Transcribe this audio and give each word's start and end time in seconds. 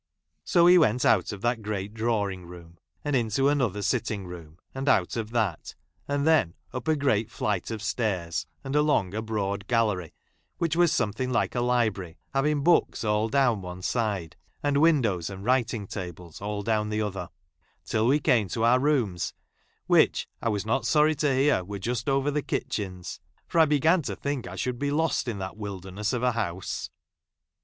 So 0.43 0.63
we 0.63 0.79
went 0.79 1.05
out 1.05 1.31
of 1.31 1.41
that 1.41 1.61
great 1.61 1.93
drawing 1.93 2.47
room, 2.47 2.79
and 3.05 3.15
into 3.15 3.49
another 3.49 3.83
sitting 3.83 4.25
room, 4.25 4.57
and 4.73 4.89
out 4.89 5.15
of 5.15 5.29
that, 5.29 5.75
and 6.07 6.25
then 6.25 6.55
up 6.73 6.87
a 6.87 6.95
great 6.95 7.29
flight 7.29 7.69
of 7.69 7.83
stairs, 7.83 8.47
and 8.63 8.75
along 8.75 9.13
a 9.13 9.21
broad 9.21 9.67
gallery— 9.67 10.15
which 10.57 10.75
was 10.75 10.91
something 10.91 11.29
like 11.31 11.53
a 11.53 11.61
library, 11.61 12.17
having 12.33 12.63
books 12.63 13.03
all 13.03 13.29
down 13.29 13.61
one 13.61 13.83
side, 13.83 14.35
and 14.63 14.77
windows 14.81 15.29
and 15.29 15.45
writing 15.45 15.85
tables 15.85 16.41
all 16.41 16.63
down 16.63 16.89
the 16.89 17.03
other 17.03 17.29
'—till 17.85 18.07
we 18.07 18.19
came 18.19 18.47
to 18.47 18.63
our 18.63 18.79
rooms, 18.79 19.35
which 19.85 20.27
I 20.41 20.49
was 20.49 20.65
not 20.65 20.77
1 20.77 20.83
sorry 20.85 21.13
to 21.17 21.31
hear 21.31 21.63
were 21.63 21.77
just 21.77 22.09
over 22.09 22.31
the 22.31 22.41
kitchens; 22.41 23.19
for' 23.45 23.59
I 23.59 23.65
began 23.65 24.01
to 24.01 24.15
think 24.15 24.47
I 24.47 24.55
should 24.55 24.79
be 24.79 24.89
lost 24.89 25.27
in 25.27 25.37
that 25.37 25.57
wilder 25.57 25.89
1' 25.89 25.93
ness 25.93 26.11
of 26.11 26.23
a 26.23 26.31
house. 26.31 26.89